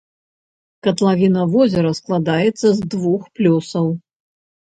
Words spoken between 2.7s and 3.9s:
з двух плёсаў.